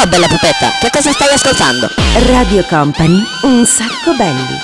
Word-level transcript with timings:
Ciao 0.00 0.08
bella 0.08 0.28
pupetta, 0.28 0.78
che 0.80 0.88
cosa 0.90 1.12
stai 1.12 1.28
ascoltando? 1.34 1.86
Radio 2.32 2.64
Company, 2.64 3.22
un 3.42 3.66
sacco 3.66 4.14
belli. 4.16 4.58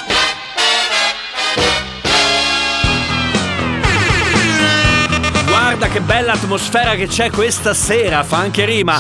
Guarda 5.45 5.88
che 5.88 6.01
bella 6.01 6.33
atmosfera 6.33 6.95
che 6.95 7.07
c'è 7.07 7.29
questa 7.29 7.75
sera, 7.75 8.25
fa 8.25 8.38
anche 8.38 8.65
rima. 8.65 8.99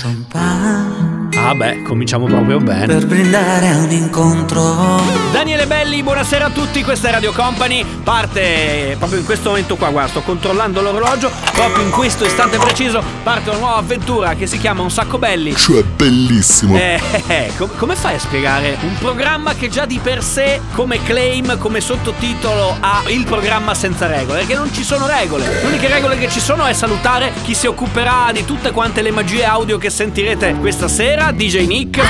Ah 1.48 1.54
beh, 1.54 1.82
cominciamo 1.82 2.26
proprio 2.26 2.58
bene. 2.58 2.86
Per 2.86 3.06
brindare 3.06 3.68
a 3.68 3.76
un 3.76 3.90
incontro. 3.92 5.00
Daniele 5.30 5.68
Belli, 5.68 6.02
buonasera 6.02 6.46
a 6.46 6.50
tutti, 6.50 6.82
questa 6.82 7.06
è 7.06 7.12
Radio 7.12 7.30
Company. 7.30 7.84
Parte 8.02 8.96
proprio 8.98 9.20
in 9.20 9.24
questo 9.24 9.50
momento 9.50 9.76
qua, 9.76 9.90
guarda, 9.90 10.10
sto 10.10 10.22
controllando 10.22 10.80
l'orologio. 10.80 11.30
Proprio 11.52 11.84
in 11.84 11.92
questo 11.92 12.24
istante 12.24 12.56
preciso 12.58 13.00
parte 13.22 13.50
una 13.50 13.58
nuova 13.60 13.76
avventura 13.76 14.34
che 14.34 14.48
si 14.48 14.58
chiama 14.58 14.82
Un 14.82 14.90
sacco 14.90 15.18
belli. 15.18 15.54
Cioè, 15.54 15.84
bellissimo. 15.84 16.76
Eh, 16.76 17.00
eh, 17.12 17.22
eh, 17.28 17.52
com- 17.56 17.70
come 17.76 17.94
fai 17.94 18.16
a 18.16 18.18
spiegare 18.18 18.76
un 18.80 18.98
programma 18.98 19.54
che 19.54 19.68
già 19.68 19.86
di 19.86 20.00
per 20.02 20.24
sé, 20.24 20.60
come 20.72 21.00
claim, 21.00 21.58
come 21.58 21.80
sottotitolo, 21.80 22.76
ha 22.80 23.04
il 23.06 23.24
programma 23.24 23.72
senza 23.74 24.08
regole? 24.08 24.40
Perché 24.40 24.54
non 24.54 24.72
ci 24.72 24.82
sono 24.82 25.06
regole. 25.06 25.46
Le 25.46 25.66
uniche 25.68 25.86
regole 25.86 26.18
che 26.18 26.28
ci 26.28 26.40
sono 26.40 26.64
è 26.64 26.72
salutare 26.72 27.32
chi 27.44 27.54
si 27.54 27.68
occuperà 27.68 28.30
di 28.32 28.44
tutte 28.44 28.72
quante 28.72 29.00
le 29.00 29.12
magie 29.12 29.44
audio 29.44 29.78
che 29.78 29.90
sentirete 29.90 30.56
questa 30.56 30.88
sera, 30.88 31.34
DJ 31.36 31.66
Nick. 31.66 32.00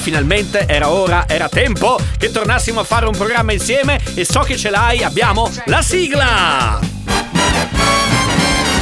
Finalmente 0.00 0.64
era 0.66 0.90
ora, 0.90 1.24
era 1.28 1.48
tempo 1.48 1.98
che 2.16 2.30
tornassimo 2.30 2.80
a 2.80 2.84
fare 2.84 3.06
un 3.06 3.16
programma 3.16 3.52
insieme 3.52 4.00
e 4.14 4.24
so 4.24 4.40
che 4.40 4.56
ce 4.56 4.70
l'hai, 4.70 5.02
abbiamo 5.02 5.50
la 5.66 5.82
sigla! 5.82 6.78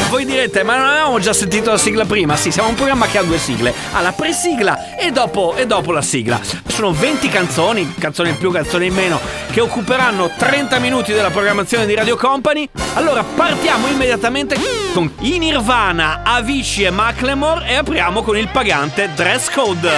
Voi 0.09 0.25
direte, 0.25 0.63
ma 0.63 0.77
non 0.77 0.87
avevamo 0.89 1.19
già 1.19 1.33
sentito 1.33 1.71
la 1.71 1.79
sigla 1.79 2.05
prima? 2.05 2.37
Sì, 2.37 2.53
siamo 2.53 2.69
un 2.69 2.75
programma 2.75 3.07
che 3.07 3.19
ha 3.19 3.23
due 3.23 3.39
sigle. 3.39 3.75
Ha 3.93 4.01
la 4.01 4.13
presigla 4.13 4.97
e 4.97 5.11
dopo, 5.11 5.57
e 5.57 5.67
dopo 5.67 5.91
la 5.93 6.03
sigla. 6.03 6.41
Sono 6.69 6.93
20 6.93 7.29
canzoni, 7.29 7.95
canzoni 7.99 8.29
in 8.29 8.39
più, 8.39 8.53
canzoni 8.53 8.87
in 8.87 8.95
meno, 8.95 9.21
che 9.57 9.63
occuperanno 9.63 10.33
30 10.37 10.79
minuti 10.81 11.15
della 11.15 11.31
programmazione 11.31 11.87
di 11.87 11.95
Radio 11.95 12.15
Company. 12.19 12.69
Allora 12.93 13.25
partiamo 13.25 13.87
immediatamente 13.87 14.55
con 14.93 15.11
i 15.21 15.39
Nirvana, 15.39 16.21
Avicii 16.23 16.85
e 16.85 16.91
Macklemore 16.91 17.67
e 17.67 17.77
apriamo 17.77 18.21
con 18.21 18.37
il 18.37 18.49
pagante 18.49 19.09
Dress 19.15 19.49
Code. 19.49 19.89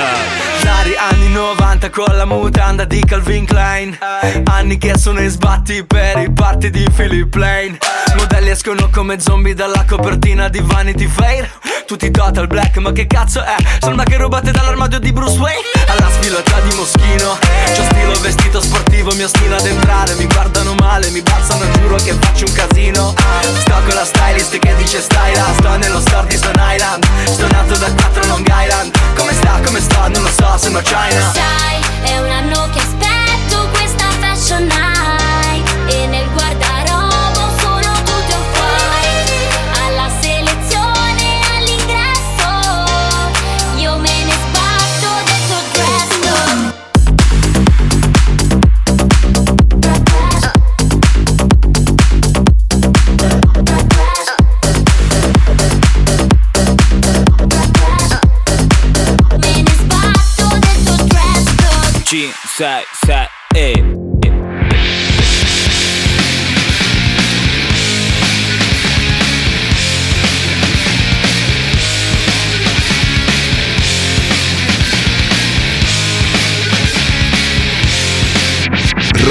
Dari 0.63 0.95
anni 0.97 1.29
90 1.31 1.91
con 1.91 2.17
la 2.17 2.25
mutanda 2.25 2.85
di 2.85 3.03
Calvin 3.05 3.45
Klein 3.47 3.97
Anni 4.45 4.77
che 4.77 4.99
sono 4.99 5.21
in 5.21 5.31
sbatti 5.31 5.85
per 5.85 6.19
i 6.19 6.31
party 6.31 6.71
di 6.71 6.87
Philip 6.95 7.33
Lane 7.35 7.79
Modelli 8.17 8.51
escono 8.51 8.89
come 8.93 9.21
zombie 9.21 9.55
dalla 9.55 9.85
copertina 9.87 10.49
di 10.49 10.61
Vanity 10.61 11.07
Fair 11.07 11.49
Tutti 11.87 12.11
total 12.11 12.49
black 12.49 12.77
ma 12.79 12.93
che 12.93 13.07
cazzo 13.07 13.43
è? 13.43 13.57
Sembra 13.81 14.05
che 14.05 14.17
rubate 14.17 14.51
dall'armadio 14.51 14.99
di 14.99 15.13
Bruce 15.13 15.39
Wayne 15.39 15.63
Alla 15.87 16.11
sfilata 16.11 16.61
di 16.61 16.75
Moschino 16.75 17.39
C'ho 17.75 17.83
stilo 17.85 18.21
vestito 18.21 18.61
sportivo, 18.61 19.15
mi 19.15 19.23
ostino 19.49 19.57
ad 19.57 19.67
entrare 19.67 20.15
Mi 20.15 20.27
guardano 20.27 20.75
male, 20.75 21.11
mi 21.11 21.23
balzano, 21.23 21.65
giuro 21.79 21.97
che 21.97 22.13
faccio 22.21 22.45
un 22.47 22.53
casino. 22.53 23.15
Sto 23.61 23.75
con 23.87 23.95
la 23.95 24.05
stylist 24.05 24.59
che 24.59 24.75
dice 24.77 25.01
stai 25.01 25.35
là 25.35 25.47
Sto 25.57 25.77
nello 25.77 26.01
store 26.01 26.27
di 26.27 26.37
Stone 26.37 26.75
Island. 26.75 27.07
Sto 27.25 27.47
nato 27.49 27.77
da 27.77 27.91
4 27.91 28.27
Long 28.27 28.47
Island. 28.47 28.93
Come 29.17 29.33
sta, 29.33 29.61
come 29.65 29.81
sto, 29.81 30.09
non 30.09 30.23
lo 30.23 30.31
so, 30.31 30.59
sembra 30.59 30.83
China 30.83 31.78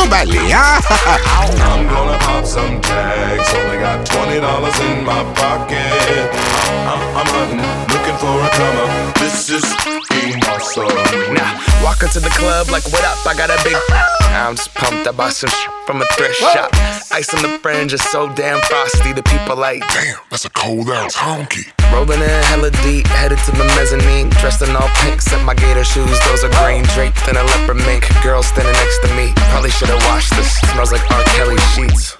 Un 0.00 0.08
sacco 0.08 0.08
belli, 0.08 0.50
eh? 0.50 0.56
I'm 0.56 1.86
gonna 1.88 2.18
pop 2.18 2.44
some 2.44 2.80
tags. 2.80 3.52
Only 3.54 3.78
got 3.78 4.06
twenty 4.06 4.40
dollars 4.40 4.78
in 4.80 5.04
my 5.04 5.22
pocket. 5.34 6.30
I'm, 6.86 7.00
I'm 7.16 7.26
hunting, 7.26 7.60
looking 7.92 8.16
for 8.16 8.40
a 8.40 8.48
come 8.50 8.76
up. 8.76 9.14
This 9.18 9.50
is 9.50 9.64
being 10.08 10.42
awesome. 10.44 10.88
Now, 11.34 11.60
walk 11.82 12.02
into 12.02 12.20
the 12.20 12.30
club 12.30 12.68
like, 12.70 12.84
what 12.92 13.04
up? 13.04 13.26
I 13.26 13.34
got 13.34 13.50
a 13.50 13.58
big. 13.64 13.76
I'm 14.30 14.56
just 14.56 14.72
pumped. 14.74 14.79
I 15.10 15.12
bought 15.12 15.32
some 15.32 15.50
from 15.86 16.00
a 16.00 16.04
thrift 16.14 16.36
shop. 16.38 16.70
Ice 17.10 17.34
on 17.34 17.42
the 17.42 17.58
fringe 17.58 17.92
is 17.92 18.00
so 18.00 18.32
damn 18.34 18.60
frosty. 18.60 19.12
The 19.12 19.24
people 19.24 19.56
like, 19.56 19.82
Damn, 19.90 20.18
that's 20.30 20.44
a 20.44 20.50
cold 20.50 20.88
ass 20.88 21.16
honky. 21.16 21.66
rolling 21.90 22.22
in 22.22 22.42
hella 22.46 22.70
deep, 22.86 23.08
headed 23.08 23.38
to 23.38 23.50
the 23.50 23.64
mezzanine. 23.74 24.30
Dressed 24.38 24.62
in 24.62 24.70
all 24.76 24.88
pink, 25.02 25.20
set 25.20 25.44
my 25.44 25.54
gator 25.54 25.82
shoes. 25.82 26.16
Those 26.30 26.44
are 26.44 26.54
green, 26.62 26.84
draped 26.94 27.26
in 27.26 27.34
a 27.34 27.42
leopard 27.42 27.78
mink. 27.78 28.06
Girl 28.22 28.40
standing 28.40 28.72
next 28.72 29.02
to 29.02 29.12
me. 29.16 29.32
Probably 29.50 29.70
should 29.70 29.88
have 29.88 29.98
washed 30.06 30.30
this. 30.36 30.60
Smells 30.70 30.92
like 30.92 31.02
R. 31.10 31.24
Kelly 31.34 31.58
sheets. 31.74 32.19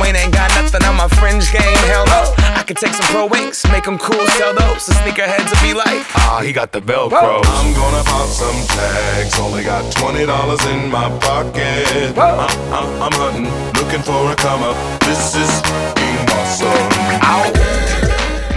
Wayne 0.00 0.16
ain't 0.16 0.32
got 0.32 0.50
nothing 0.54 0.82
on 0.84 0.96
my 0.96 1.08
fringe 1.20 1.50
game. 1.52 1.78
Hell 1.90 2.06
no. 2.06 2.22
I 2.54 2.62
could 2.62 2.76
take 2.76 2.94
some 2.94 3.06
pro 3.10 3.26
wings, 3.26 3.64
make 3.72 3.84
them 3.84 3.98
cool, 3.98 4.24
sell 4.38 4.54
those. 4.54 4.86
The 4.86 4.94
sneakerheads 5.02 5.50
will 5.50 5.62
be 5.66 5.74
like, 5.74 6.06
ah, 6.16 6.40
he 6.44 6.52
got 6.52 6.70
the 6.72 6.80
Velcro. 6.80 7.42
I'm 7.42 7.74
gonna 7.74 8.04
pop 8.04 8.28
some 8.28 8.54
tags. 8.70 9.38
Only 9.40 9.64
got 9.64 9.82
twenty 9.92 10.24
dollars 10.26 10.64
in 10.66 10.90
my 10.90 11.08
pocket. 11.18 12.16
I'm, 12.16 12.38
I'm, 12.70 13.02
I'm 13.02 13.12
hunting, 13.18 13.50
looking 13.80 14.02
for 14.02 14.30
a 14.30 14.36
come 14.36 14.62
up. 14.62 14.76
This 15.00 15.34
is 15.34 15.50
being 15.98 16.26
awesome. 16.38 16.92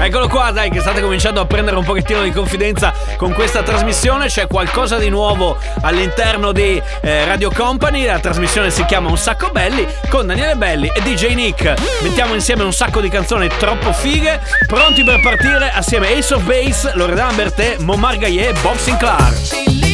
Eccolo 0.06 0.28
qua, 0.28 0.52
dai, 0.52 0.69
che 0.69 0.81
state 0.81 1.02
cominciando 1.02 1.42
a 1.42 1.48
prendere 1.48 1.78
un 1.78 1.84
pochettino 1.84 2.22
di 2.22 2.30
confidenza 2.30 2.94
con 3.18 3.34
questa 3.34 3.63
trasmissione. 3.63 4.28
C'è 4.28 4.46
qualcosa 4.46 5.00
di 5.00 5.10
nuovo 5.10 5.57
all'interno 5.81 6.52
di 6.52 6.80
eh, 7.02 7.25
Radio 7.25 7.50
Company. 7.50 8.06
La 8.06 8.19
trasmissione 8.19 8.69
si 8.69 8.86
chiama 8.86 9.10
Un 9.10 9.18
sacco 9.18 9.50
belli 9.50 9.84
con 10.10 10.28
Daniele 10.28 10.54
Belli 10.57 10.92
e 10.94 11.02
DJ 11.02 11.34
Nick. 11.34 11.74
Mettiamo 12.04 12.36
insieme 12.36 12.62
un 12.62 12.72
sacco 12.72 13.02
di 13.02 13.10
canzoni 13.10 13.48
troppo 13.57 13.92
fighe. 13.94 14.40
Pronti 14.68 15.04
per 15.04 15.22
partire 15.22 15.72
assieme 15.72 16.13
a 16.13 16.16
Ace 16.16 16.36
of 16.36 16.44
Base, 16.44 16.92
Loredana 16.94 17.34
Bertè, 17.34 17.78
Momar 17.80 18.18
Gaillet 18.18 18.56
e 18.56 18.62
Bob 18.62 18.75
Sinclair. 18.75 19.85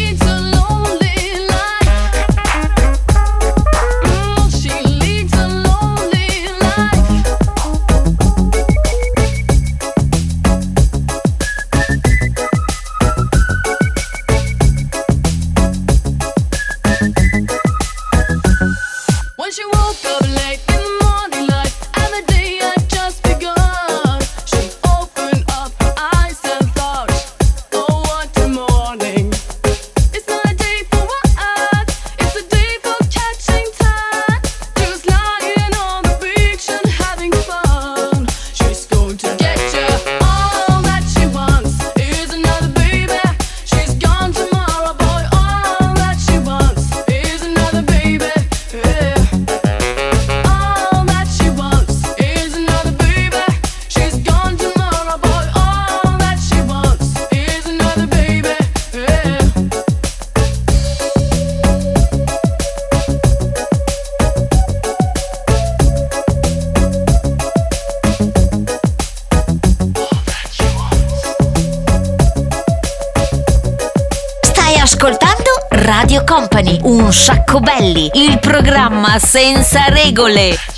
Sacco 77.12 77.60
belli, 77.60 78.10
il 78.13 78.40
programma 78.40 79.19
senza 79.19 79.86
regole. 79.90 80.70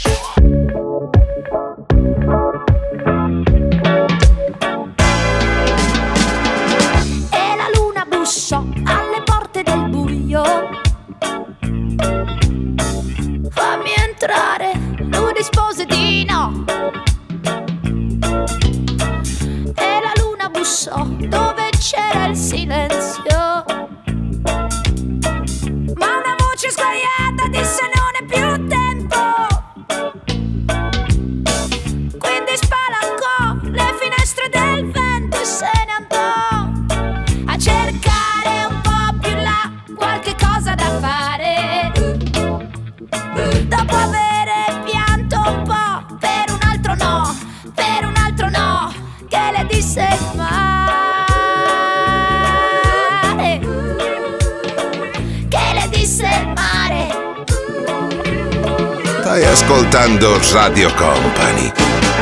Stai 59.34 59.46
ascoltando 59.46 60.40
Radio 60.52 60.92
Company. 60.94 61.72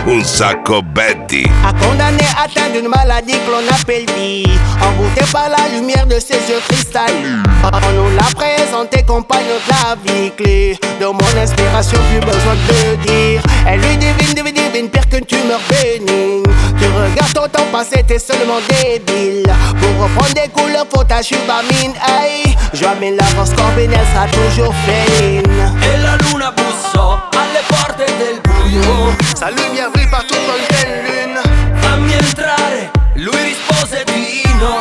Un 0.06 0.24
sacco 0.24 0.82
Betty. 0.82 1.44
a 1.62 1.74
condamné 1.74 2.24
atteint 2.42 2.70
d'une 2.72 2.88
maladie 2.88 3.34
que 3.34 3.52
l'on 3.52 3.68
appelle 3.70 4.06
vie, 4.16 4.48
envoûté 4.82 5.22
par 5.30 5.50
la 5.50 5.68
lumière 5.76 6.08
de 6.08 6.18
ses 6.22 6.36
yeux 6.50 6.62
cristallins. 6.70 7.44
On 7.66 7.92
nous 7.92 8.16
l'a 8.16 8.24
présenté 8.34 9.04
compagnon 9.04 9.60
de 9.68 9.72
la 9.72 9.96
vie 9.96 10.32
clé, 10.32 10.80
de 11.02 11.06
mon 11.06 11.38
inspiration 11.38 12.00
plus 12.10 12.22
besoin 12.22 12.56
de 12.56 12.92
le 12.92 12.98
dire. 13.06 13.42
Elle 13.68 13.82
lui 13.82 13.98
divine, 13.98 14.34
divine, 14.34 14.54
divine, 14.54 14.90
pire 14.90 15.10
qu'une 15.10 15.26
tumeur 15.26 15.60
bénigne. 15.70 16.44
Tu 16.80 16.86
regardes 16.88 17.34
ton 17.34 17.48
temps 17.50 17.68
passé, 17.74 18.06
t'es 18.08 18.20
seulement 18.20 18.62
débile. 18.70 19.52
Pour 19.82 20.04
reprendre 20.04 20.34
des 20.34 20.50
couleurs, 20.50 20.88
faut 20.90 21.04
ta 21.04 21.22
chubamine, 21.22 21.94
hey. 22.08 22.56
Joamine 22.74 23.18
la 23.18 23.26
force 23.26 23.52
combine, 23.52 23.92
elle 23.92 24.08
sera 24.14 24.28
toujours 24.28 24.74
féline. 24.86 25.44
E 25.44 26.02
la 26.02 26.16
luna 26.16 26.54
bussò 27.02 27.20
alle 27.34 27.64
porte 27.68 28.06
del 28.18 28.42
buio. 28.42 29.16
Sa 29.34 29.50
brille 29.52 30.08
partout 30.10 30.36
sur 30.36 30.56
une 30.56 30.68
pleine 30.68 31.02
lune. 31.06 31.40
Fammi 31.82 32.14
entrare, 32.16 32.92
lui 33.16 33.42
rispose 33.44 34.04
di 34.06 34.44
no. 34.60 34.80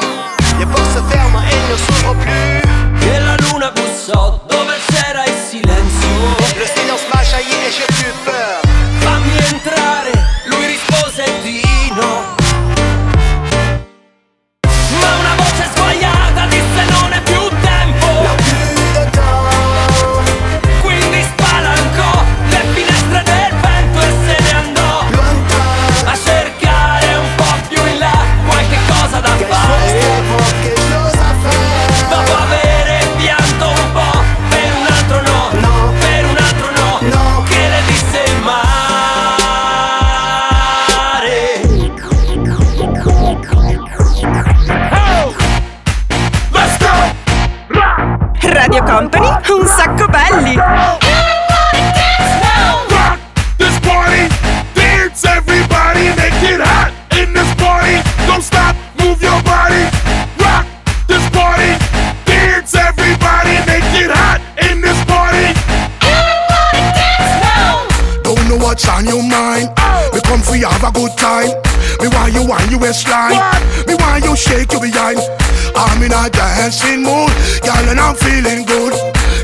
Les 0.59 0.67
portes 0.67 0.93
se 0.93 1.03
ferment 1.11 1.43
et 1.51 1.71
ne 1.71 1.77
s'ouvrent 1.77 2.17
plus. 2.17 3.09
E 3.09 3.21
la 3.21 3.37
luna 3.37 3.71
bussò 3.71 4.41
dove 4.49 4.80
you 72.41 72.49
want 72.49 72.71
you 72.71 72.79
waistline. 72.79 73.37
Me 73.87 73.95
want 74.01 74.25
you 74.25 74.35
shake 74.35 74.73
your 74.73 74.81
behind. 74.81 75.21
I'm 75.77 76.03
in 76.03 76.13
a 76.13 76.29
dancing 76.31 77.05
mood, 77.05 77.31
girl, 77.61 77.85
and 77.93 78.01
I'm 78.01 78.17
feeling 78.17 78.65
good. 78.65 78.97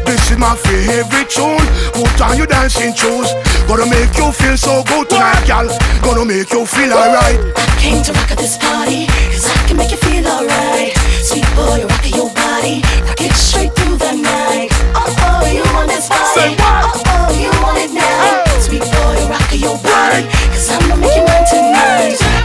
This 0.06 0.30
is 0.30 0.38
my 0.38 0.56
favorite 0.56 1.28
tune. 1.28 1.60
Put 1.92 2.20
on 2.20 2.36
your 2.38 2.46
dancing 2.46 2.94
shoes. 2.94 3.28
Gonna 3.68 3.86
make 3.86 4.16
you 4.16 4.32
feel 4.32 4.56
so 4.56 4.82
good 4.84 5.08
tonight, 5.10 5.44
girl. 5.46 5.68
Gonna 6.00 6.24
make 6.24 6.50
you 6.52 6.64
feel 6.64 6.92
alright. 6.92 7.38
I 7.56 7.66
came 7.76 8.02
to 8.02 8.12
rock 8.12 8.30
at 8.32 8.38
this 8.38 8.56
party, 8.56 9.06
cause 9.32 9.44
I 9.44 9.56
can 9.68 9.76
make 9.76 9.90
you 9.90 9.98
feel 9.98 10.24
alright. 10.26 10.96
Sweet 11.20 11.48
boy, 11.52 11.84
rock 11.84 12.04
at 12.06 12.14
your 12.16 12.32
body, 12.32 12.80
rock 13.04 13.20
it 13.20 13.32
straight 13.36 13.74
through 13.76 13.98
the 13.98 14.12
night. 14.16 14.70
Oh 14.96 15.04
oh, 15.04 15.44
you 15.52 15.64
want 15.74 15.88
this 15.92 16.08
body? 16.08 16.56
Oh 16.60 17.02
oh, 17.12 17.28
you 17.36 17.50
want 17.60 17.78
it 17.78 17.92
now? 17.92 18.60
Sweet 18.60 18.86
boy, 18.88 19.18
rock 19.28 19.52
your 19.52 19.76
body, 19.84 20.24
cause 20.54 20.70
I'ma 20.70 20.96
make 20.96 21.16
you 21.16 21.24
mine 21.26 21.44
tonight. 21.44 22.35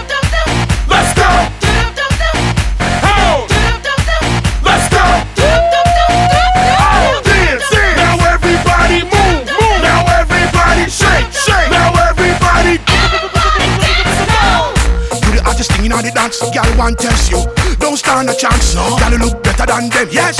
Dance, 16.22 16.40
girl 16.54 16.78
want 16.78 17.00
test 17.00 17.32
you. 17.32 17.42
Don't 17.80 17.98
stand 17.98 18.30
a 18.30 18.36
chance, 18.36 18.76
no. 18.76 18.98
Girl, 18.98 19.12
you 19.12 19.18
look 19.18 19.44
better 19.44 19.66
than 19.66 19.90
them, 19.90 20.08
yes. 20.12 20.38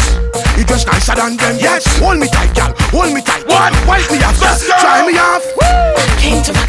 You 0.58 0.64
dress 0.64 0.86
nicer 0.86 1.16
than 1.16 1.38
them, 1.38 1.58
yes. 1.60 1.86
Hold 2.00 2.20
me 2.20 2.28
tight, 2.28 2.54
girl, 2.56 2.74
hold 2.94 3.14
me 3.14 3.22
tight. 3.22 3.46
What? 3.48 3.74
Wipe 3.88 4.10
me 4.12 4.22
off, 4.24 4.40
Let's 4.42 4.68
go. 4.68 4.78
try 4.80 5.06
me 5.06 5.18
off. 5.18 5.44
Came 6.20 6.44
to 6.44 6.61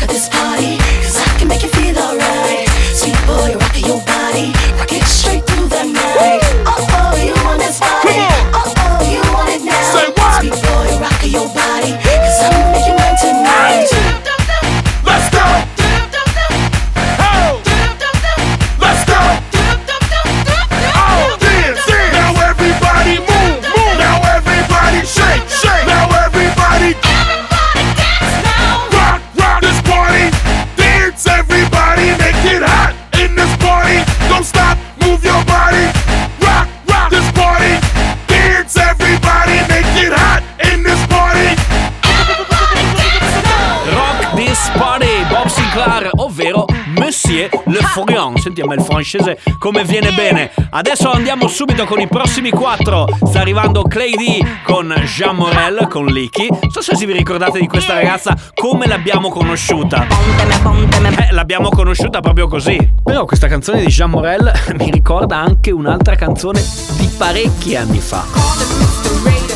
Sentiamo 48.52 48.74
il 48.74 48.82
francese 48.82 49.38
come 49.58 49.82
viene 49.82 50.12
bene. 50.12 50.50
Adesso 50.68 51.10
andiamo 51.10 51.48
subito 51.48 51.86
con 51.86 52.00
i 52.00 52.06
prossimi 52.06 52.50
quattro. 52.50 53.06
Sta 53.24 53.40
arrivando 53.40 53.82
Clay 53.84 54.12
D 54.12 54.46
con 54.62 54.92
Jean 55.06 55.36
Morel, 55.36 55.86
con 55.88 56.04
Licky. 56.04 56.48
Non 56.50 56.70
so 56.70 56.82
se 56.82 57.06
vi 57.06 57.14
ricordate 57.14 57.58
di 57.58 57.66
questa 57.66 57.94
ragazza, 57.94 58.36
come 58.52 58.86
l'abbiamo 58.86 59.30
conosciuta. 59.30 60.06
Eh, 60.06 61.32
l'abbiamo 61.32 61.70
conosciuta 61.70 62.20
proprio 62.20 62.46
così. 62.46 62.76
Però 63.02 63.24
questa 63.24 63.46
canzone 63.46 63.80
di 63.80 63.86
Jean 63.86 64.10
Morel 64.10 64.52
mi 64.76 64.90
ricorda 64.90 65.38
anche 65.38 65.70
un'altra 65.70 66.14
canzone 66.14 66.62
di 66.98 67.08
parecchi 67.16 67.74
anni 67.74 68.00
fa. 68.00 68.22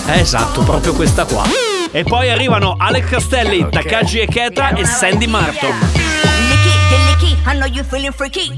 Esatto, 0.07 0.63
proprio 0.63 0.95
questa 0.95 1.27
qua. 1.27 1.43
E 1.91 2.03
poi 2.03 2.31
arrivano 2.31 2.77
Alex 2.79 3.11
Castelli, 3.11 3.67
Takagi 3.69 4.21
Eketa 4.21 4.71
e 4.71 4.87
Sandy 4.87 5.27
Martin. 5.27 6.16
I 7.47 7.55
know 7.59 7.67
you 7.67 7.85
feeling 7.85 8.13
freaky. 8.13 8.51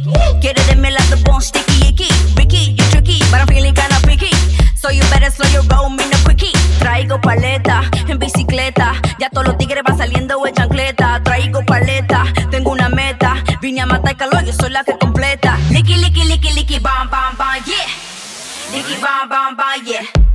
Me 0.78 0.90
like 0.90 1.10
the 1.10 1.20
bone 1.24 1.40
sticky 1.40 1.88
icky. 1.88 2.08
Ricky, 2.36 2.72
you 2.72 2.84
tricky, 2.90 3.18
but 3.30 3.40
I'm 3.40 3.46
feeling 3.48 3.74
kinda 3.74 3.98
picky. 4.06 4.30
So 4.76 4.90
you 4.90 5.02
better 5.10 5.30
slow 5.30 5.48
your 5.50 5.62
roll, 5.64 5.90
me 5.90 6.04
no 6.08 6.16
quickie. 6.24 6.52
Traigo 6.78 7.20
paleta 7.20 7.82
en 8.08 8.18
bicicleta. 8.18 8.94
Ya 9.18 9.28
todos 9.28 9.48
los 9.48 9.58
tigres 9.58 9.82
van 9.84 9.98
saliendo 9.98 10.40
de 10.42 10.52
chancleta. 10.52 11.20
Traigo 11.24 11.64
paleta, 11.66 12.24
tengo 12.50 12.70
una 12.70 12.88
meta. 12.88 13.42
Vine 13.60 13.80
a 13.80 13.86
matar 13.86 14.16
calor, 14.16 14.44
yo 14.44 14.52
soy 14.52 14.70
la 14.70 14.84
que 14.84 14.96
completa. 14.96 15.58
Licky, 15.70 15.96
licky, 15.96 16.24
licky, 16.24 16.52
licky, 16.52 16.78
bam, 16.78 17.10
bam, 17.10 17.36
bam, 17.36 17.62
yeah. 17.66 17.76
Licky, 18.72 18.94
bam, 19.02 19.28
bam, 19.28 19.56
bam, 19.56 19.84
yeah. 19.84 20.27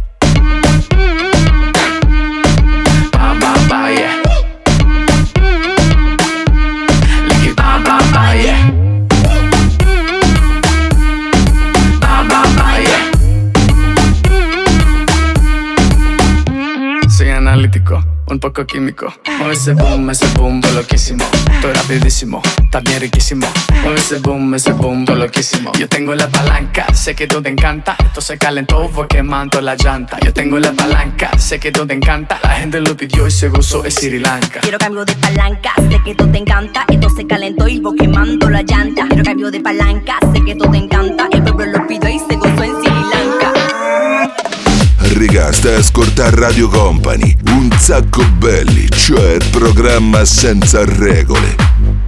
Un 18.33 18.39
poco 18.39 18.65
químico. 18.65 19.13
Mueve 19.37 19.53
ese 19.53 19.73
boom, 19.73 20.09
ese 20.09 20.25
boom, 20.35 20.59
loquísimo. 20.73 21.23
Estoy 21.53 21.73
rapidísimo, 21.73 22.41
bien 22.83 22.99
riquísimo. 22.99 23.47
Mueve 23.83 23.99
ese 23.99 24.19
boom, 24.19 24.55
esse 24.55 24.71
boom, 24.73 25.05
loquísimo. 25.05 25.71
Yo 25.79 25.87
tengo 25.87 26.15
la 26.15 26.27
palanca, 26.27 26.91
sé 26.93 27.15
que 27.15 27.27
tú 27.27 27.41
te 27.41 27.49
encanta. 27.49 27.95
Esto 28.03 28.21
se 28.21 28.37
calentó, 28.37 28.89
fue 28.89 29.07
quemando 29.07 29.61
la 29.61 29.75
llanta. 29.75 30.17
Yo 30.25 30.33
tengo 30.33 30.57
la 30.57 30.73
palanca, 30.73 31.29
sé 31.37 31.59
que 31.59 31.71
tú 31.71 31.85
te 31.85 31.93
encanta. 31.93 32.39
La 32.43 32.55
gente 32.55 32.81
lo 32.81 32.97
pidió 32.97 33.27
y 33.27 33.31
se 33.31 33.49
gozó 33.49 33.85
en 33.85 33.91
Sri 33.91 34.19
Lanka. 34.19 34.61
Quiero 34.61 34.79
cambio 34.79 35.05
de 35.05 35.13
palanca, 35.15 35.73
sé 35.89 36.01
que 36.03 36.15
todo 36.15 36.29
te 36.29 36.39
encanta. 36.39 36.85
Esto 36.89 37.09
se 37.11 37.27
calentó 37.27 37.67
y 37.67 37.79
vos 37.79 37.93
quemando 37.97 38.49
la 38.49 38.63
llanta. 38.63 39.07
Quiero 39.07 39.23
cambio 39.23 39.51
de 39.51 39.59
palanca, 39.59 40.17
sé 40.33 40.41
que 40.43 40.55
todo 40.55 40.71
te 40.71 40.77
encanta. 40.77 41.29
El 41.31 41.43
pueblo 41.43 41.65
lo 41.67 41.87
pidió 41.87 42.09
y 42.09 42.19
se 42.19 42.35
gozó 42.35 42.63
en 42.63 42.81
Sri. 42.81 42.92
Riga, 45.25 45.53
stai 45.53 45.75
ascoltando 45.75 46.35
Radio 46.35 46.67
Company, 46.67 47.33
un 47.51 47.71
sacco 47.79 48.27
belli, 48.37 48.89
cioè 48.89 49.35
il 49.35 49.49
programma 49.51 50.25
senza 50.25 50.83
regole. 50.83 52.02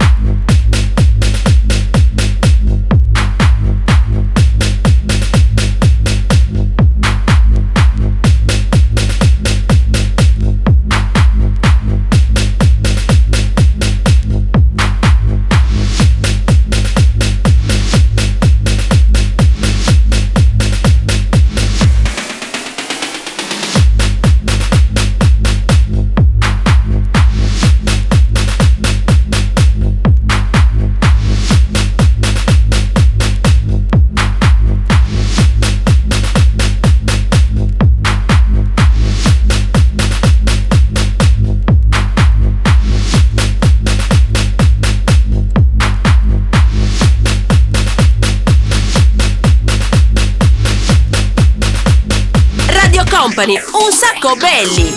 Belli. 54.56 54.95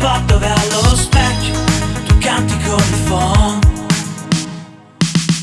Spot 0.00 0.24
dove 0.24 0.46
allo 0.46 0.96
specchio 0.96 1.52
Tu 2.06 2.18
canti 2.18 2.56
con 2.64 2.78
il 2.78 3.00
phone 3.06 3.58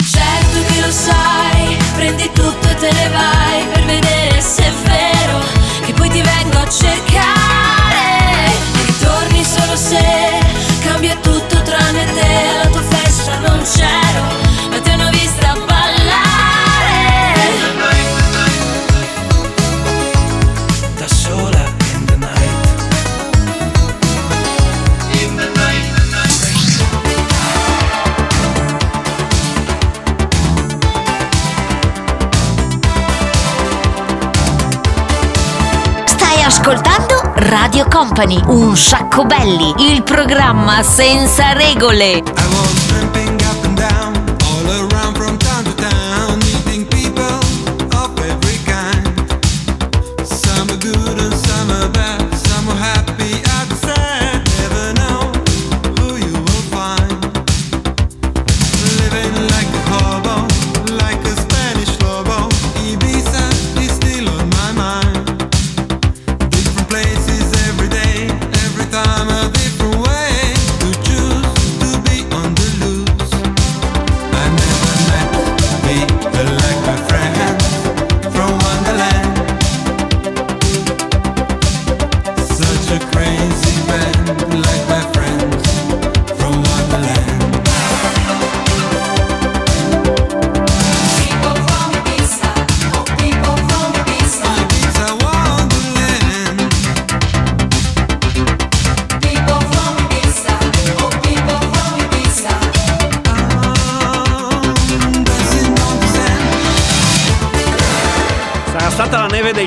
Certo 0.09 0.73
che 0.73 0.81
lo 0.81 0.91
sai, 0.91 1.77
prendi 1.95 2.29
tutto 2.33 2.67
e 2.67 2.75
te 2.75 2.91
ne 2.91 3.09
vai 3.09 3.63
per 3.71 3.85
vedere 3.85 4.41
se 4.41 4.65
è 4.65 4.71
vero 4.83 5.39
che 5.85 5.93
poi 5.93 6.09
ti 6.09 6.21
vengo 6.21 6.57
a 6.57 6.69
cercare. 6.69 7.36
Company, 37.97 38.39
un 38.49 38.77
sacco 38.77 39.25
belli, 39.25 39.73
il 39.91 40.03
programma 40.03 40.83
senza 40.83 41.53
regole. 41.53 42.76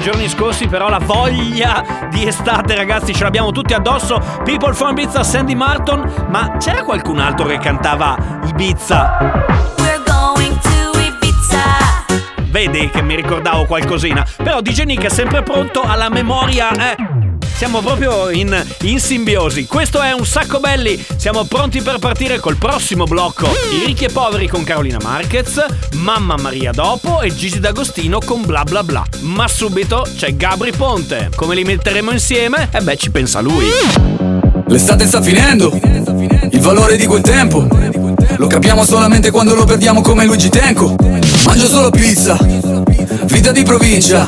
Dei 0.01 0.03
giorni 0.03 0.29
scorsi, 0.29 0.67
però 0.67 0.89
la 0.89 0.99
voglia 0.99 2.09
di 2.11 2.27
estate, 2.27 2.75
ragazzi, 2.75 3.15
ce 3.15 3.23
l'abbiamo 3.23 3.53
tutti 3.53 3.75
addosso. 3.75 4.19
People 4.45 4.73
from 4.73 4.97
Ibiza, 4.97 5.23
Sandy 5.23 5.55
Martin. 5.55 6.27
Ma 6.29 6.57
c'era 6.59 6.83
qualcun 6.83 7.19
altro 7.19 7.47
che 7.47 7.59
cantava 7.59 8.17
Ibiza? 8.47 9.19
We're 9.77 10.03
going 10.07 10.59
to 10.59 10.99
Ibiza. 10.99 11.61
Vedi 12.45 12.89
che 12.89 13.03
mi 13.03 13.15
ricordavo 13.15 13.67
qualcosina. 13.67 14.27
Però 14.37 14.61
DJ 14.63 14.85
Nick 14.85 15.05
è 15.05 15.11
sempre 15.11 15.43
pronto 15.43 15.83
alla 15.83 16.09
memoria, 16.09 16.71
eh. 16.71 17.20
Siamo 17.61 17.83
proprio 17.83 18.31
in, 18.31 18.59
in 18.85 18.99
simbiosi. 18.99 19.67
Questo 19.67 20.01
è 20.01 20.13
un 20.13 20.25
sacco 20.25 20.61
belli. 20.61 20.99
Siamo 21.17 21.45
pronti 21.45 21.83
per 21.83 21.99
partire 21.99 22.41
col 22.41 22.57
prossimo 22.57 23.05
blocco. 23.05 23.45
I 23.49 23.85
ricchi 23.85 24.05
e 24.05 24.09
poveri 24.09 24.49
con 24.49 24.65
Carolina 24.65 24.97
Marquez, 25.03 25.63
Mamma 25.97 26.37
Maria 26.41 26.71
dopo 26.71 27.21
e 27.21 27.35
Gigi 27.35 27.61
D'Agostino 27.61 28.19
con 28.25 28.47
bla 28.47 28.65
bla 28.65 28.83
bla. 28.83 29.05
Ma 29.21 29.47
subito 29.47 30.07
c'è 30.17 30.37
Gabri 30.37 30.73
Ponte. 30.73 31.29
Come 31.37 31.55
li 31.55 31.63
metteremo 31.65 32.11
insieme? 32.13 32.71
Eh 32.73 32.81
beh, 32.81 32.97
ci 32.97 33.11
pensa 33.11 33.41
lui. 33.41 33.67
L'estate 34.69 35.07
sta 35.07 35.21
finendo, 35.21 35.71
il 36.51 36.61
valore 36.61 36.97
di 36.97 37.05
quel 37.05 37.23
tempo 37.23 37.67
Lo 38.37 38.47
capiamo 38.47 38.85
solamente 38.85 39.33
quando 39.33 39.57
lo 39.57 39.65
perdiamo 39.65 40.01
come 40.01 40.25
Luigi 40.25 40.49
Tenco 40.49 40.95
Mangio 41.45 41.67
solo 41.67 41.91
pizza, 41.91 42.39
vita 43.25 43.51
di 43.51 43.65
provincia 43.65 44.25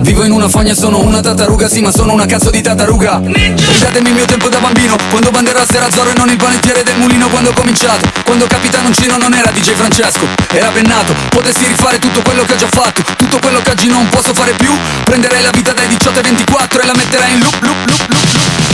Vivo 0.00 0.24
in 0.24 0.32
una 0.32 0.48
fogna, 0.48 0.74
sono 0.74 1.00
una 1.00 1.20
tartaruga, 1.20 1.68
sì 1.68 1.80
ma 1.80 1.90
sono 1.90 2.12
una 2.12 2.26
cazzo 2.26 2.50
di 2.50 2.60
tartaruga. 2.60 3.20
Ridatemi 3.22 4.08
il 4.08 4.14
mio 4.14 4.24
tempo 4.24 4.48
da 4.48 4.58
bambino, 4.58 4.96
quando 5.10 5.30
Banderas 5.30 5.70
era 5.72 5.90
Zorro 5.90 6.10
e 6.10 6.14
non 6.16 6.28
il 6.28 6.36
panettiere 6.36 6.82
del 6.82 6.96
mulino 6.96 7.28
Quando 7.28 7.50
ho 7.50 7.52
cominciato, 7.52 8.08
quando 8.24 8.46
Capitano 8.46 8.88
Uncino 8.88 9.16
non 9.16 9.32
era 9.32 9.50
DJ 9.50 9.72
Francesco 9.72 10.26
Era 10.50 10.68
pennato, 10.68 11.14
potessi 11.30 11.66
rifare 11.66 11.98
tutto 11.98 12.22
quello 12.22 12.44
che 12.44 12.52
ho 12.54 12.56
già 12.56 12.68
fatto 12.68 13.02
Tutto 13.16 13.38
quello 13.38 13.60
che 13.60 13.70
oggi 13.70 13.88
non 13.88 14.08
posso 14.08 14.32
fare 14.34 14.52
più. 14.52 14.72
Prenderei 15.04 15.42
la 15.42 15.50
vita 15.50 15.72
dai 15.72 15.88
18 15.88 16.18
ai 16.18 16.24
24 16.24 16.82
e 16.82 16.86
la 16.86 16.94
metterei 16.94 17.32
in 17.34 17.40
loop, 17.40 17.62
loop, 17.62 17.88
loop, 17.88 18.06
loop, 18.08 18.32
loop 18.32 18.65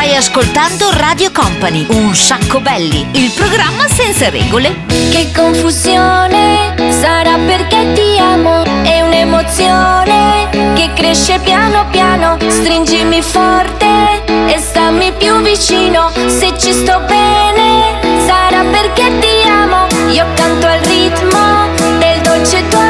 Stai 0.00 0.16
ascoltando 0.16 0.90
Radio 0.92 1.30
Company, 1.30 1.84
un 1.90 2.14
sacco 2.14 2.58
belli, 2.60 3.06
il 3.12 3.30
programma 3.32 3.86
senza 3.86 4.30
regole. 4.30 4.86
Che 4.86 5.30
confusione. 5.36 6.74
Sarà 6.88 7.36
perché 7.36 7.92
ti 7.92 8.18
amo, 8.18 8.62
è 8.82 9.02
un'emozione 9.02 10.48
che 10.74 10.90
cresce 10.94 11.38
piano 11.40 11.86
piano, 11.90 12.38
stringimi 12.48 13.20
forte 13.20 14.24
e 14.24 14.58
stammi 14.58 15.12
più 15.18 15.38
vicino, 15.42 16.10
se 16.28 16.54
ci 16.56 16.72
sto 16.72 17.00
bene 17.00 18.00
sarà 18.24 18.64
perché 18.70 19.18
ti 19.18 19.48
amo, 19.48 19.86
io 20.10 20.24
canto 20.34 20.66
al 20.66 20.78
ritmo 20.80 21.68
del 21.98 22.20
dolce 22.22 22.66
tuo 22.68 22.89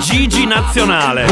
Gigi 0.00 0.46
nazionale. 0.46 1.26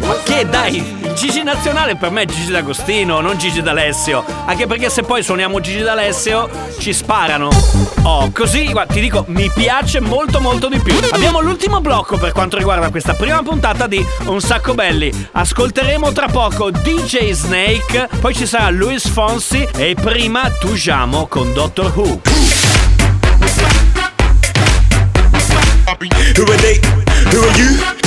Ma 0.00 0.14
che 0.24 0.46
dai, 0.48 0.76
il 0.76 1.12
Gigi 1.14 1.42
nazionale 1.42 1.96
per 1.96 2.10
me 2.10 2.22
è 2.22 2.24
Gigi 2.24 2.50
D'Agostino, 2.50 3.20
non 3.20 3.36
Gigi 3.36 3.60
D'Alessio. 3.62 4.24
Anche 4.46 4.66
perché 4.66 4.88
se 4.88 5.02
poi 5.02 5.22
suoniamo 5.22 5.60
Gigi 5.60 5.82
D'Alessio 5.82 6.48
ci 6.78 6.92
sparano. 6.92 7.50
Oh, 8.02 8.30
così, 8.32 8.72
ti 8.88 9.00
dico, 9.00 9.24
mi 9.28 9.50
piace 9.54 10.00
molto 10.00 10.40
molto 10.40 10.68
di 10.68 10.78
più. 10.80 10.94
Abbiamo 11.12 11.40
l'ultimo 11.40 11.80
blocco 11.80 12.16
per 12.16 12.32
quanto 12.32 12.56
riguarda 12.56 12.90
questa 12.90 13.14
prima 13.14 13.42
puntata 13.42 13.86
di 13.86 14.04
Un 14.24 14.40
sacco 14.40 14.74
belli. 14.74 15.12
Ascolteremo 15.32 16.10
tra 16.12 16.28
poco 16.28 16.70
DJ 16.70 17.32
Snake, 17.32 18.08
poi 18.20 18.34
ci 18.34 18.46
sarà 18.46 18.70
Luis 18.70 19.06
Fonsi 19.06 19.68
e 19.76 19.94
prima 20.00 20.50
Tujamo 20.50 21.26
con 21.26 21.52
Doctor 21.52 21.92
Who. 21.94 22.20
Who 26.02 26.08
are 26.08 26.56
they? 26.56 26.80
Who 27.30 27.38
are 27.38 27.58
you? 27.58 28.01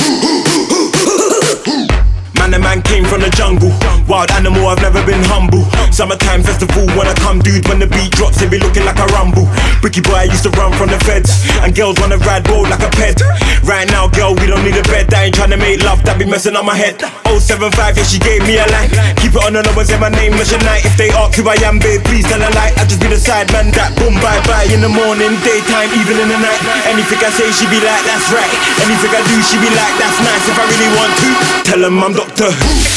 Man, 2.46 2.62
the 2.62 2.62
man 2.62 2.78
came 2.86 3.02
from 3.02 3.26
the 3.26 3.30
jungle. 3.34 3.74
Wild 4.06 4.30
animal, 4.30 4.70
I've 4.70 4.78
never 4.78 5.02
been 5.02 5.18
humble. 5.26 5.66
Summertime 5.90 6.46
festival, 6.46 6.86
when 6.94 7.10
I 7.10 7.14
come, 7.18 7.42
dude, 7.42 7.66
when 7.66 7.82
the 7.82 7.90
beat 7.90 8.14
drops, 8.14 8.38
it 8.38 8.54
be 8.54 8.62
looking 8.62 8.86
like 8.86 9.02
a 9.02 9.06
rumble. 9.18 9.50
Bricky 9.82 9.98
boy, 9.98 10.22
I 10.22 10.30
used 10.30 10.46
to 10.46 10.54
run 10.54 10.70
from 10.78 10.94
the 10.94 11.00
feds. 11.02 11.42
And 11.66 11.74
girls 11.74 11.98
wanna 11.98 12.22
ride 12.22 12.46
road 12.46 12.70
like 12.70 12.86
a 12.86 12.90
pet. 12.94 13.18
Right 13.66 13.90
now, 13.90 14.06
girl, 14.06 14.38
we 14.38 14.46
don't 14.46 14.62
need 14.62 14.78
a 14.78 14.86
bed. 14.86 15.10
I 15.10 15.26
ain't 15.26 15.34
tryna 15.34 15.58
make 15.58 15.82
love, 15.82 16.06
that 16.06 16.22
be 16.22 16.26
messing 16.28 16.54
up 16.54 16.62
my 16.62 16.78
head. 16.78 17.02
075, 17.26 17.98
yeah, 17.98 18.06
she 18.06 18.22
gave 18.22 18.46
me 18.46 18.62
a 18.62 18.66
line. 18.70 18.94
Keep 19.18 19.34
it 19.34 19.42
on 19.42 19.58
the 19.58 19.66
low 19.66 19.74
and 19.74 19.82
say 19.82 19.98
my 19.98 20.06
name, 20.14 20.38
is 20.38 20.46
Mission 20.46 20.62
Night. 20.62 20.86
If 20.86 20.94
they 20.94 21.10
ask 21.18 21.34
who 21.34 21.42
I 21.50 21.58
am, 21.66 21.82
babe, 21.82 22.06
please 22.06 22.30
tell 22.30 22.38
a 22.38 22.46
lie. 22.54 22.70
I 22.78 22.86
just 22.86 23.02
be 23.02 23.10
the 23.10 23.18
side 23.18 23.50
man 23.50 23.74
that 23.74 23.90
boom, 23.98 24.14
bye 24.22 24.38
bye. 24.46 24.70
In 24.70 24.86
the 24.86 24.92
morning, 24.92 25.34
daytime, 25.42 25.90
even 25.98 26.14
in 26.22 26.30
the 26.30 26.38
night. 26.38 26.62
Anything 26.86 27.18
I 27.26 27.30
say, 27.34 27.50
she 27.50 27.66
be 27.66 27.82
like, 27.82 28.06
that's 28.06 28.30
right. 28.30 28.54
Anything 28.86 29.10
I 29.10 29.20
do, 29.26 29.34
she 29.42 29.58
be 29.58 29.66
like, 29.66 29.94
that's 29.98 30.18
nice. 30.22 30.46
If 30.46 30.54
I 30.54 30.64
really 30.70 30.90
want 30.94 31.10
to, 31.10 31.28
tell 31.66 31.82
them 31.82 31.98
I'm 31.98 32.14
the 32.36 32.44
roof. 32.44 32.96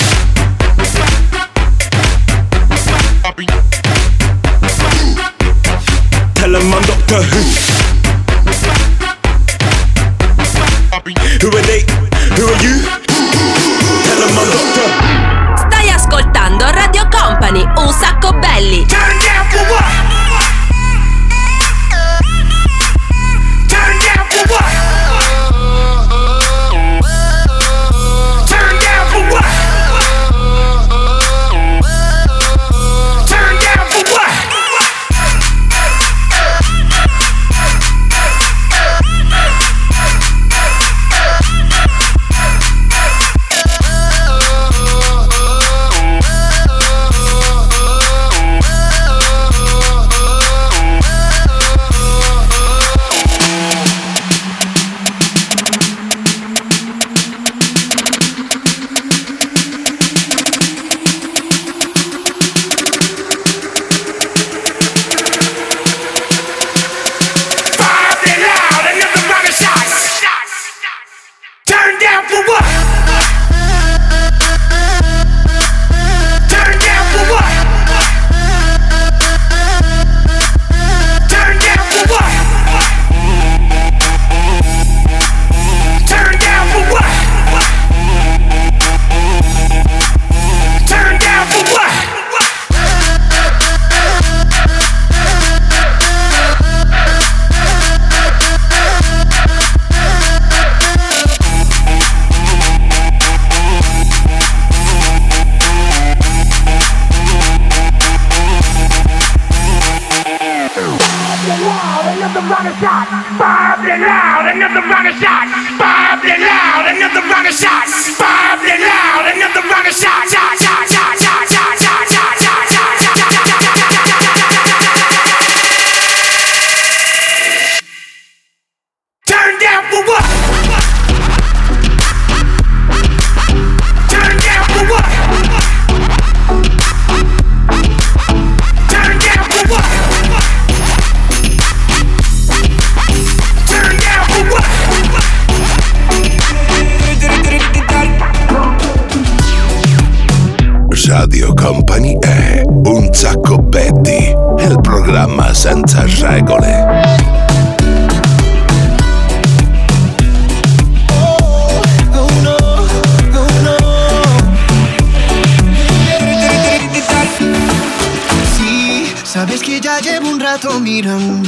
Tell 6.36 6.56
him 6.56 6.73
I'm 6.73 6.84
Doctor 6.84 7.21
Who. 7.21 7.88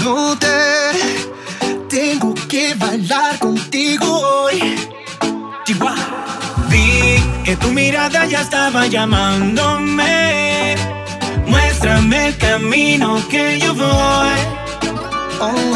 Mirándote. 0.02 0.48
Tengo 1.90 2.34
que 2.48 2.74
bailar 2.76 3.38
contigo 3.40 4.06
hoy. 4.06 4.76
Chihuahua. 5.66 5.98
Vi 6.70 7.22
que 7.44 7.56
tu 7.58 7.68
mirada 7.72 8.26
ya 8.26 8.42
estaba 8.42 8.88
llamándome. 8.88 10.76
Muéstrame 11.46 12.28
el 12.28 12.38
camino 12.38 13.22
que 13.30 13.60
yo 13.60 13.74
voy. 13.74 14.40
Oh, 15.40 15.76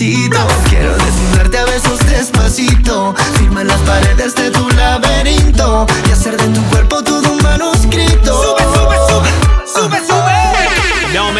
Quiero 0.00 0.96
desnudarte 0.96 1.58
a 1.58 1.66
besos 1.66 1.98
despacito. 2.08 3.14
Firma 3.36 3.64
las 3.64 3.78
paredes 3.80 4.34
de 4.34 4.50
tu 4.50 4.66
laberinto. 4.70 5.86
Y 6.08 6.12
hacer 6.12 6.38
de 6.38 6.48
tu 6.48 6.62
cuerpo 6.70 7.04
todo 7.04 7.30
un 7.30 7.42
manuscrito. 7.42 8.42
Sube, 8.42 8.62
sube, 8.72 8.96
sube, 9.10 9.28
sube, 9.66 10.06
sube. 10.06 10.09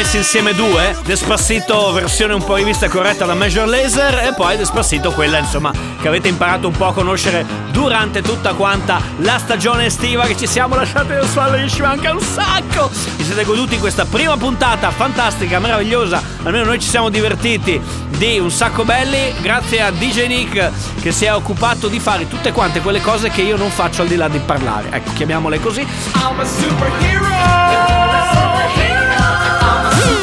Messo 0.01 0.17
insieme 0.17 0.55
due, 0.55 0.97
Despacito 1.05 1.93
versione 1.93 2.33
un 2.33 2.43
po' 2.43 2.55
rivista 2.55 2.89
corretta 2.89 3.27
da 3.27 3.35
Major 3.35 3.69
Laser 3.69 4.29
e 4.29 4.33
poi 4.35 4.57
Despacito 4.57 5.13
quella 5.13 5.37
insomma 5.37 5.71
che 6.01 6.09
avete 6.09 6.29
imparato 6.29 6.69
un 6.69 6.73
po' 6.75 6.87
a 6.87 6.95
conoscere 6.95 7.45
durante 7.71 8.23
tutta 8.23 8.55
quanta 8.55 8.99
la 9.19 9.37
stagione 9.37 9.85
estiva 9.85 10.25
che 10.25 10.39
ci 10.39 10.47
siamo 10.47 10.75
lasciati 10.75 11.09
da 11.09 11.27
sole, 11.27 11.69
ci 11.69 11.83
manca 11.83 12.13
un 12.13 12.21
sacco! 12.21 12.89
Vi 12.89 13.23
siete 13.23 13.45
goduti 13.45 13.79
questa 13.79 14.07
prima 14.07 14.39
puntata 14.39 14.91
fantastica, 14.91 15.59
meravigliosa, 15.59 16.23
almeno 16.45 16.65
noi 16.65 16.79
ci 16.79 16.89
siamo 16.89 17.11
divertiti 17.11 17.79
di 18.17 18.39
un 18.39 18.51
sacco 18.51 18.87
belli 18.87 19.35
grazie 19.43 19.83
a 19.83 19.91
DJ 19.91 20.29
Nick 20.29 20.71
che 21.03 21.13
si 21.13 21.27
è 21.27 21.35
occupato 21.35 21.89
di 21.89 22.01
fare 22.01 22.27
tutte 22.27 22.53
quante 22.53 22.81
quelle 22.81 23.03
cose 23.03 23.29
che 23.29 23.43
io 23.43 23.59
non 23.59 23.69
faccio 23.69 24.01
al 24.01 24.09
di 24.09 24.17
là 24.17 24.29
di 24.29 24.39
parlare, 24.39 24.89
ecco 24.93 25.13
chiamiamole 25.13 25.61
così. 25.61 25.83
I'm 25.83 26.41
a 26.41 26.45
superhero. 26.47 27.60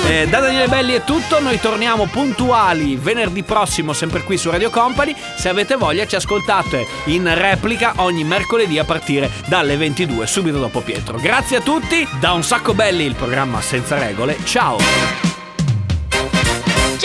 Eh, 0.09 0.25
da 0.29 0.39
Daniele 0.39 0.69
Belli 0.69 0.93
è 0.93 1.03
tutto, 1.03 1.41
noi 1.41 1.59
torniamo 1.59 2.05
puntuali 2.05 2.95
venerdì 2.95 3.43
prossimo 3.43 3.91
sempre 3.91 4.23
qui 4.23 4.37
su 4.37 4.49
Radio 4.49 4.69
Company. 4.69 5.13
Se 5.35 5.49
avete 5.49 5.75
voglia 5.75 6.07
ci 6.07 6.15
ascoltate 6.15 6.87
in 7.07 7.29
replica 7.35 7.91
ogni 7.97 8.23
mercoledì 8.23 8.79
a 8.79 8.85
partire 8.85 9.29
dalle 9.47 9.75
22, 9.75 10.25
subito 10.25 10.59
dopo 10.59 10.79
Pietro. 10.79 11.17
Grazie 11.17 11.57
a 11.57 11.61
tutti, 11.61 12.07
da 12.21 12.31
Un 12.31 12.43
Sacco 12.43 12.73
Belli, 12.73 13.03
il 13.03 13.15
programma 13.15 13.59
senza 13.59 13.97
regole. 13.97 14.37
Ciao! 14.45 14.77
Ce 14.77 14.85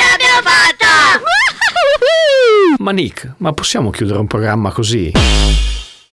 l'abbiamo 0.01 0.41
fatta! 0.45 1.21
Ma 2.79 2.93
Nick, 2.93 3.35
ma 3.39 3.53
possiamo 3.53 3.91
chiudere 3.91 4.21
un 4.21 4.29
programma 4.29 4.71
così? 4.71 5.72